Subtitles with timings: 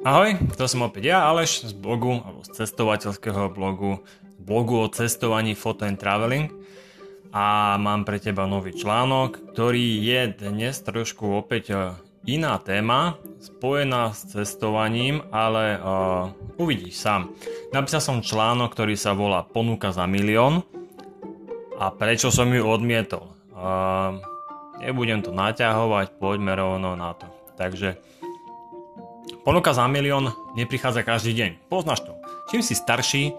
[0.00, 4.00] Ahoj, to som opäť ja, Aleš z blogu, alebo z cestovateľského blogu,
[4.40, 6.48] blogu o cestovaní Photo and Traveling
[7.36, 11.76] a mám pre teba nový článok, ktorý je dnes trošku opäť e,
[12.32, 17.36] iná téma, spojená s cestovaním, ale uh, uvidíš sám.
[17.68, 20.64] Napísal som článok, ktorý sa volá Ponuka za milión
[21.76, 23.36] a prečo som ju odmietol.
[23.52, 24.16] Uh,
[24.80, 27.28] nebudem to naťahovať, poďme rovno na to.
[27.60, 28.00] Takže
[29.40, 31.50] Ponuka za milión neprichádza každý deň.
[31.72, 32.12] Poznáš to.
[32.52, 33.32] Čím si starší,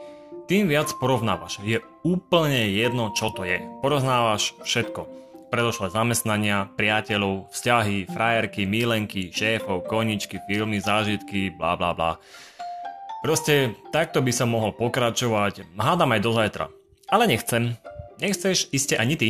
[0.49, 1.61] tým viac porovnávaš.
[1.61, 3.61] Je úplne jedno, čo to je.
[3.85, 5.05] Porovnávaš všetko.
[5.53, 12.17] Predošlé zamestnania, priateľov, vzťahy, frajerky, milenky, šéfov, koničky, filmy, zážitky, bla bla bla.
[13.21, 16.65] Proste takto by sa mohol pokračovať, hádam aj do zajtra.
[17.13, 17.77] Ale nechcem.
[18.17, 19.29] Nechceš iste ani ty.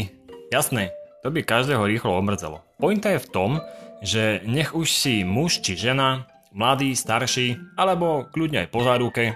[0.56, 2.64] Jasné, to by každého rýchlo omrzelo.
[2.80, 3.52] Pointa je v tom,
[4.00, 9.35] že nech už si muž či žena, mladí, starší, alebo kľudne aj po záruke,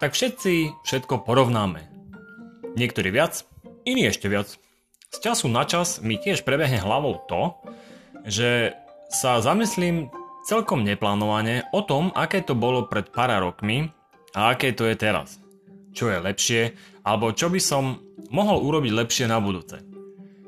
[0.00, 1.88] tak všetci všetko porovnáme.
[2.76, 3.44] Niektorí viac,
[3.84, 4.56] iní ešte viac.
[5.10, 7.58] Z času na čas mi tiež prebehne hlavou to,
[8.24, 8.72] že
[9.10, 10.08] sa zamyslím
[10.46, 13.90] celkom neplánovane o tom, aké to bolo pred pár rokmi
[14.32, 15.42] a aké to je teraz.
[15.90, 16.62] Čo je lepšie,
[17.02, 17.98] alebo čo by som
[18.30, 19.82] mohol urobiť lepšie na budúce.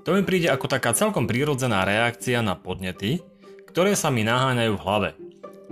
[0.07, 3.23] To mi príde ako taká celkom prírodzená reakcia na podnety,
[3.71, 5.11] ktoré sa mi naháňajú v hlave.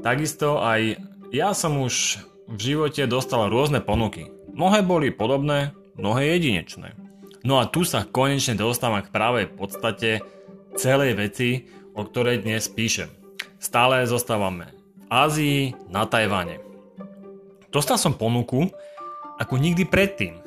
[0.00, 0.96] Takisto aj
[1.28, 4.32] ja som už v živote dostal rôzne ponuky.
[4.56, 6.96] Mnohé boli podobné, mnohé jedinečné.
[7.44, 10.24] No a tu sa konečne dostávam k pravej podstate
[10.72, 13.12] celej veci, o ktorej dnes píšem.
[13.60, 15.60] Stále zostávame v Ázii,
[15.92, 16.64] na Tajvane.
[17.68, 18.72] Dostal som ponuku
[19.36, 20.40] ako nikdy predtým.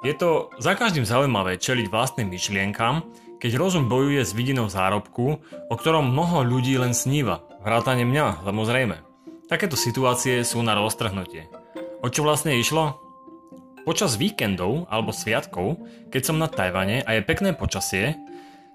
[0.00, 3.04] Je to za každým zaujímavé čeliť vlastným myšlienkam,
[3.40, 5.40] keď rozum bojuje s vidinou zárobku,
[5.72, 9.00] o ktorom mnoho ľudí len sníva, vrátane mňa, samozrejme.
[9.48, 11.48] Takéto situácie sú na roztrhnutie.
[12.04, 13.00] O čo vlastne išlo?
[13.88, 15.80] Počas víkendov alebo sviatkov,
[16.12, 18.12] keď som na Tajvane a je pekné počasie,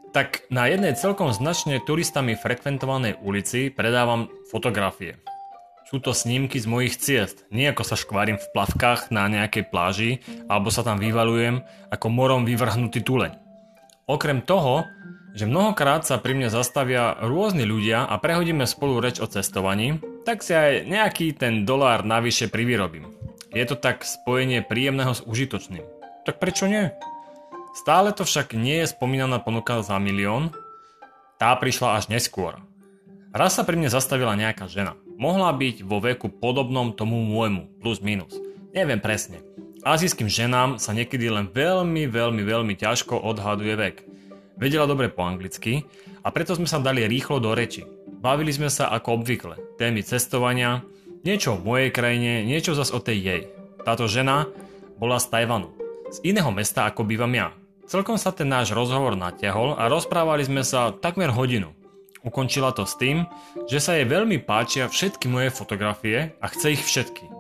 [0.10, 5.22] tak na jednej celkom značne turistami frekventovanej ulici predávam fotografie.
[5.86, 10.12] Sú to snímky z mojich ciest, nie ako sa škvarím v plavkách na nejakej pláži
[10.50, 11.62] alebo sa tam vyvalujem
[11.94, 13.45] ako morom vyvrhnutý tuleň.
[14.06, 14.86] Okrem toho,
[15.34, 20.46] že mnohokrát sa pri mne zastavia rôzni ľudia a prehodíme spolu reč o cestovaní, tak
[20.46, 23.10] si aj nejaký ten dolár navyše privyrobím.
[23.50, 25.82] Je to tak spojenie príjemného s užitočným.
[26.22, 26.94] Tak prečo nie?
[27.74, 30.54] Stále to však nie je spomínaná ponuka za milión,
[31.42, 32.62] tá prišla až neskôr.
[33.34, 34.94] Raz sa pri mne zastavila nejaká žena.
[35.18, 38.38] Mohla byť vo veku podobnom tomu môjmu, plus minus.
[38.72, 39.42] Neviem presne.
[39.86, 43.96] Azijským ženám sa niekedy len veľmi, veľmi, veľmi ťažko odhaduje vek.
[44.58, 45.86] Vedela dobre po anglicky
[46.26, 47.86] a preto sme sa dali rýchlo do reči.
[48.18, 49.78] Bavili sme sa ako obvykle.
[49.78, 50.82] Témy cestovania,
[51.22, 53.42] niečo o mojej krajine, niečo zas o tej jej.
[53.86, 54.50] Táto žena
[54.98, 55.70] bola z Tajvanu.
[56.10, 57.54] Z iného mesta ako bývam ja.
[57.86, 61.78] Celkom sa ten náš rozhovor natiahol a rozprávali sme sa takmer hodinu.
[62.26, 63.30] Ukončila to s tým,
[63.70, 67.35] že sa jej veľmi páčia všetky moje fotografie a chce ich všetky.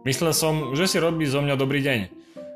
[0.00, 2.00] Myslel som, že si robí zo mňa dobrý deň.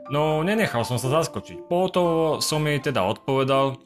[0.09, 1.69] No nenechal som sa zaskočiť.
[1.69, 3.77] Pohotovo som jej teda odpovedal,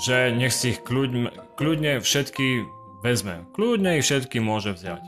[0.00, 2.64] že nech si ich kľudne, kľudne všetky
[3.00, 3.44] vezme.
[3.56, 5.00] Kľudne ich všetky môže vziať.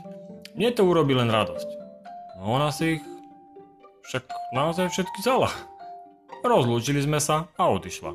[0.53, 1.69] Mne to urobí len radosť.
[2.41, 3.03] No ona si ich
[4.09, 5.49] však naozaj všetky vzala.
[6.45, 8.13] Rozlúčili sme sa a odišla.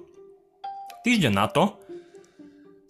[1.03, 1.75] Týždeň na to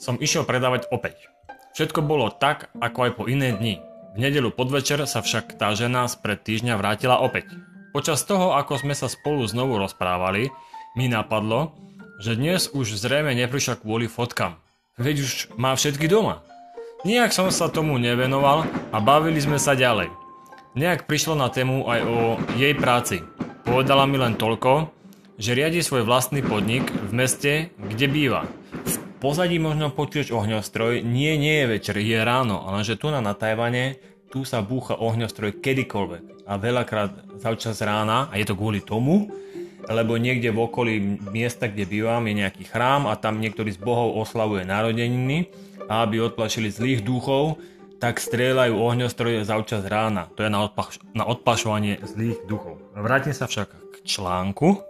[0.00, 1.30] som išiel predávať opäť.
[1.78, 3.87] Všetko bolo tak, ako aj po iné dni.
[4.18, 7.54] Nedelu podvečer sa však tá žena spred týždňa vrátila opäť.
[7.94, 10.50] Počas toho, ako sme sa spolu znovu rozprávali,
[10.98, 11.78] mi napadlo,
[12.18, 14.58] že dnes už zrejme neprišla kvôli fotkám.
[14.98, 16.42] Veď už má všetky doma.
[17.06, 20.10] Nijak som sa tomu nevenoval a bavili sme sa ďalej.
[20.74, 22.16] Nejak prišlo na tému aj o
[22.58, 23.22] jej práci.
[23.62, 24.90] Povedala mi len toľko,
[25.38, 28.50] že riadi svoj vlastný podnik v meste, kde býva.
[29.18, 33.98] Pozadí možno počuješ ohňostroj, nie, nie je večer, je ráno, lenže tu na, na Tajvane,
[34.30, 37.26] tu sa búcha ohňostroj kedykoľvek a veľakrát
[37.58, 39.26] čas rána a je to kvôli tomu,
[39.90, 40.94] lebo niekde v okolí
[41.34, 45.50] miesta, kde bývam, je nejaký chrám a tam niektorý z bohov oslavuje narodeniny
[45.90, 47.58] a aby odplašili zlých duchov,
[47.98, 50.30] tak strieľajú ohňostroje čas rána.
[50.38, 52.78] To je na, odpaš- na odpašovanie zlých duchov.
[52.94, 54.87] Vrátim sa však k článku,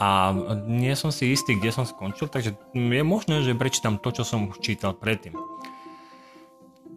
[0.00, 0.32] a
[0.64, 4.48] nie som si istý, kde som skončil, takže je možné, že prečítam to, čo som
[4.48, 5.36] už čítal predtým.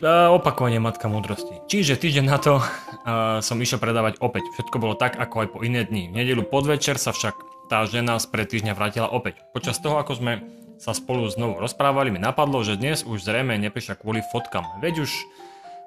[0.03, 1.63] Opakovanie matka múdrosti.
[1.67, 4.43] Čiže týždeň na to uh, som išiel predávať opäť.
[4.51, 6.11] Všetko bolo tak, ako aj po iné dni.
[6.11, 7.31] V nedelu podvečer sa však
[7.71, 9.39] tá žena z pred týždňa vrátila opäť.
[9.55, 10.33] Počas toho, ako sme
[10.75, 14.67] sa spolu znovu rozprávali, mi napadlo, že dnes už zrejme neprišla kvôli fotkam.
[14.83, 15.11] Veď už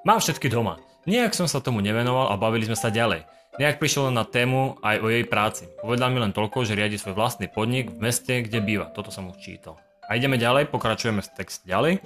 [0.01, 0.81] mám všetky doma.
[1.05, 3.21] Nejak som sa tomu nevenoval a bavili sme sa ďalej.
[3.55, 5.71] Nejak prišiel na tému aj o jej práci.
[5.79, 8.91] Povedal mi len toľko, že riadi svoj vlastný podnik v meste, kde býva.
[8.91, 9.79] Toto som už čítal.
[10.05, 12.03] A ideme ďalej, pokračujeme s text ďalej.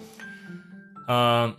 [1.11, 1.51] Uh,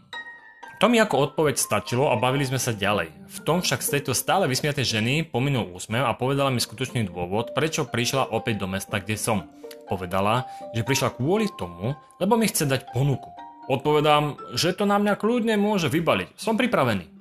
[0.82, 3.14] to mi ako odpoveď stačilo a bavili sme sa ďalej.
[3.14, 7.54] V tom však z tejto stále vysmiatej ženy pominul úsmev a povedala mi skutočný dôvod,
[7.54, 9.46] prečo prišla opäť do mesta, kde som.
[9.86, 13.30] Povedala, že prišla kvôli tomu, lebo mi chce dať ponuku.
[13.70, 16.34] Odpovedám, že to na mňa kľudne môže vybaliť.
[16.34, 17.11] Som pripravený.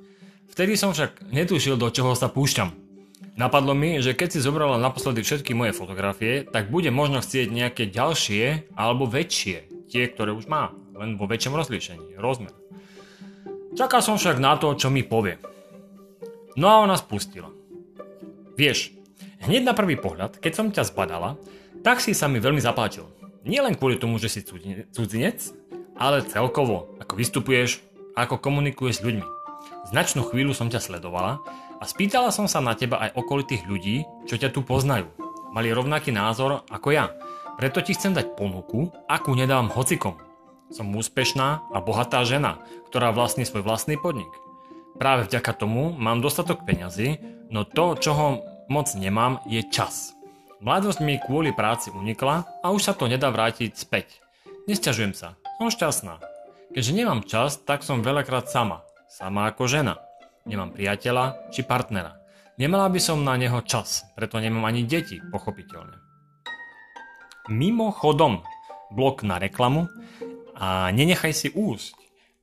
[0.52, 2.76] Vtedy som však netušil, do čoho sa púšťam.
[3.40, 7.88] Napadlo mi, že keď si zobrala naposledy všetky moje fotografie, tak bude možno chcieť nejaké
[7.88, 12.52] ďalšie alebo väčšie, tie, ktoré už má, len vo väčšom rozlíšení, rozmer.
[13.80, 15.40] Čakal som však na to, čo mi povie.
[16.60, 17.48] No a ona spustila.
[18.60, 18.92] Vieš,
[19.48, 21.40] hneď na prvý pohľad, keď som ťa zbadala,
[21.80, 23.08] tak si sa mi veľmi zapáčil.
[23.48, 24.44] Nie len kvôli tomu, že si
[24.92, 25.40] cudzinec,
[25.96, 27.80] ale celkovo, ako vystupuješ,
[28.20, 29.41] ako komunikuješ s ľuďmi.
[29.92, 31.44] Značnú chvíľu som ťa sledovala
[31.76, 35.12] a spýtala som sa na teba aj okolitých ľudí, čo ťa tu poznajú.
[35.52, 37.12] Mali rovnaký názor ako ja.
[37.60, 40.16] Preto ti chcem dať ponuku, akú nedávam hocikom.
[40.72, 44.32] Som úspešná a bohatá žena, ktorá vlastní svoj vlastný podnik.
[44.96, 47.20] Práve vďaka tomu mám dostatok peňazí,
[47.52, 50.16] no to, čoho moc nemám, je čas.
[50.64, 54.24] Mladosť mi kvôli práci unikla a už sa to nedá vrátiť späť.
[54.72, 56.24] Nesťažujem sa, som šťastná.
[56.72, 60.00] Keďže nemám čas, tak som veľakrát sama sama ako žena.
[60.48, 62.16] Nemám priateľa či partnera.
[62.56, 66.00] Nemala by som na neho čas, preto nemám ani deti, pochopiteľne.
[67.52, 68.46] Mimochodom,
[68.96, 69.92] blok na reklamu
[70.56, 71.98] a nenechaj si úsť.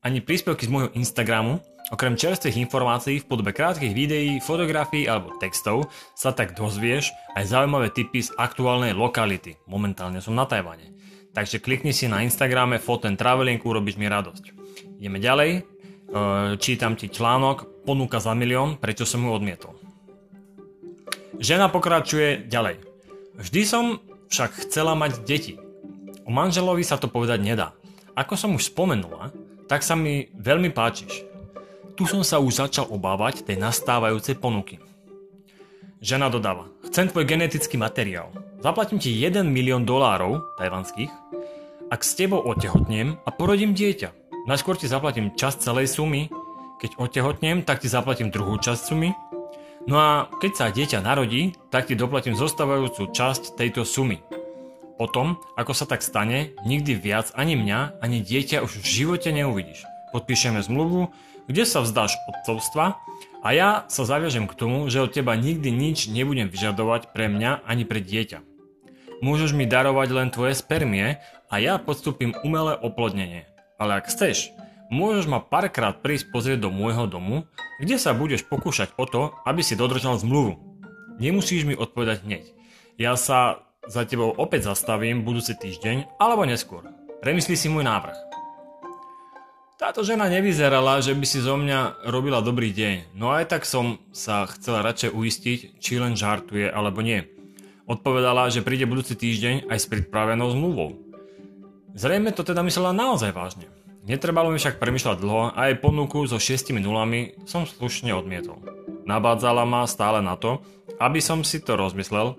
[0.05, 5.89] Ani príspevky z môjho Instagramu, okrem čerstvých informácií v podobe krátkych videí, fotografií alebo textov
[6.13, 9.57] sa tak dozvieš aj zaujímavé tipy z aktuálnej lokality.
[9.65, 10.93] Momentálne som na Tajvane.
[11.33, 14.43] Takže klikni si na Instagrame and Traveling, urobíš mi radosť.
[14.99, 15.78] Ideme ďalej,
[16.57, 19.73] čítam ti článok Ponuka za milión, prečo som ju odmietol.
[21.39, 22.83] Žena pokračuje ďalej.
[23.39, 25.55] Vždy som však chcela mať deti.
[26.27, 27.71] O manželovi sa to povedať nedá.
[28.13, 29.31] Ako som už spomenula,
[29.71, 31.23] tak sa mi veľmi páčiš.
[31.95, 34.83] Tu som sa už začal obávať tej nastávajúcej ponuky.
[36.03, 38.31] Žena dodáva, chcem tvoj genetický materiál.
[38.59, 41.11] Zaplatím ti 1 milión dolárov tajvanských,
[41.87, 44.18] ak s tebou otehotnem a porodím dieťa.
[44.47, 46.31] Najskôr ti zaplatím časť celej sumy,
[46.79, 49.11] keď otehotnem, tak ti zaplatím druhú časť sumy.
[49.83, 54.23] No a keď sa dieťa narodí, tak ti doplatím zostávajúcu časť tejto sumy.
[54.99, 59.87] Potom, ako sa tak stane, nikdy viac ani mňa, ani dieťa už v živote neuvidíš.
[60.11, 61.11] Podpíšeme zmluvu,
[61.47, 62.99] kde sa vzdáš odcovstva
[63.39, 67.63] a ja sa zaviažem k tomu, že od teba nikdy nič nebudem vyžadovať pre mňa
[67.63, 68.43] ani pre dieťa.
[69.19, 71.19] Môžeš mi darovať len tvoje spermie
[71.51, 73.47] a ja podstúpim umelé oplodnenie.
[73.79, 74.51] Ale ak chceš,
[74.91, 77.47] môžeš ma párkrát prísť pozrieť do môjho domu,
[77.79, 80.59] kde sa budeš pokúšať o to, aby si dodržal zmluvu.
[81.17, 82.43] Nemusíš mi odpovedať hneď.
[82.99, 86.83] Ja sa za tebou opäť zastavím budúci týždeň alebo neskôr.
[87.23, 88.15] Premyslí si môj návrh.
[89.79, 93.95] Táto žena nevyzerala, že by si zo mňa robila dobrý deň, no aj tak som
[94.11, 97.23] sa chcela radšej uistiť, či len žartuje alebo nie.
[97.87, 101.08] Odpovedala, že príde budúci týždeň aj s pripravenou zmluvou.
[101.97, 103.69] Zrejme to teda myslela naozaj vážne.
[104.09, 108.57] Netrebalo mi však premyšľať dlho a aj ponuku so šiestimi nulami som slušne odmietol.
[109.05, 110.61] Nabádzala ma stále na to,
[110.97, 112.33] aby som si to rozmyslel,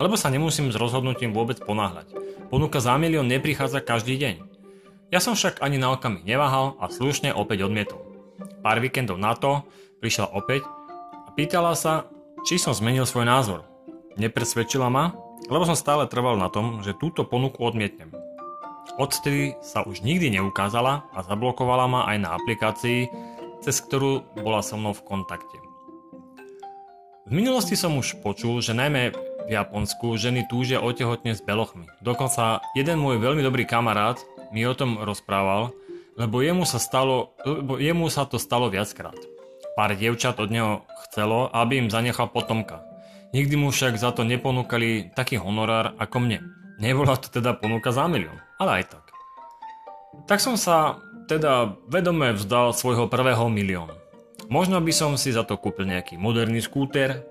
[0.00, 2.12] lebo sa nemusím s rozhodnutím vôbec ponáhľať.
[2.48, 4.34] Ponuka za milión neprichádza každý deň.
[5.10, 8.04] Ja som však ani na okamih neváhal a slušne opäť odmietol.
[8.60, 9.64] Pár víkendov na to
[10.04, 10.64] prišla opäť
[11.24, 12.08] a pýtala sa,
[12.44, 13.64] či som zmenil svoj názor.
[14.20, 15.16] Nepresvedčila ma,
[15.48, 18.19] lebo som stále trval na tom, že túto ponuku odmietnem.
[19.00, 23.08] Odtedy sa už nikdy neukázala a zablokovala ma aj na aplikácii,
[23.64, 25.56] cez ktorú bola so mnou v kontakte.
[27.24, 29.16] V minulosti som už počul, že najmä
[29.48, 31.88] v Japonsku ženy túžia otehotne s belochmi.
[32.04, 34.20] Dokonca jeden môj veľmi dobrý kamarát
[34.52, 35.72] mi o tom rozprával,
[36.20, 39.16] lebo jemu sa, stalo, lebo jemu sa to stalo viackrát.
[39.80, 42.84] Pár dievčat od neho chcelo, aby im zanechal potomka.
[43.32, 46.59] Nikdy mu však za to neponúkali taký honorár ako mne.
[46.80, 49.04] Nebola to teda ponuka za milión, ale aj tak.
[50.24, 50.96] Tak som sa
[51.28, 53.94] teda vedome vzdal svojho prvého milióna.
[54.48, 57.22] Možno by som si za to kúpil nejaký moderný skúter,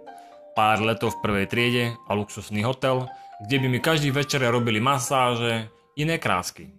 [0.53, 3.09] pár letov v prvej triede a luxusný hotel,
[3.43, 6.69] kde by mi každý večer robili masáže, iné krásky.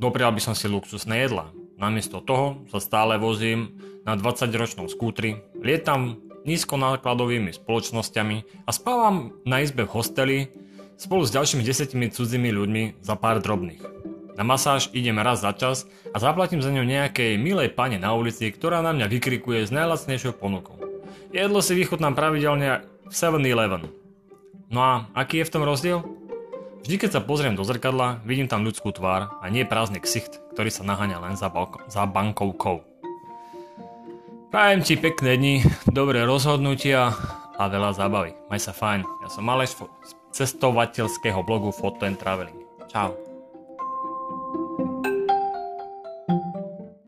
[0.00, 1.52] Doprial by som si luxusné jedla.
[1.76, 9.86] Namiesto toho sa stále vozím na 20-ročnom skútri, lietam nízkonákladovými spoločnosťami a spávam na izbe
[9.86, 10.38] v hosteli
[10.96, 13.82] spolu s ďalšími desetimi cudzími ľuďmi za pár drobných.
[14.32, 18.48] Na masáž idem raz za čas a zaplatím za ňu nejakej milej pane na ulici,
[18.48, 20.80] ktorá na mňa vykrikuje s najlacnejšou ponukou.
[21.32, 23.92] Jedlo si vychutnám pravidelne v 7-Eleven.
[24.72, 26.00] No a aký je v tom rozdiel?
[26.82, 30.72] Vždy keď sa pozriem do zrkadla, vidím tam ľudskú tvár a nie prázdny ksicht, ktorý
[30.72, 32.82] sa naháňa len za, balko- za bankovkou.
[34.50, 35.56] Prajem ti pekné dni,
[35.88, 37.14] dobré rozhodnutia
[37.56, 38.34] a veľa zábavy.
[38.48, 39.04] Maj sa fajn.
[39.24, 39.76] Ja som Aleš
[40.32, 42.58] cestovateľského blogu Photo and Traveling.
[42.88, 43.31] Čau.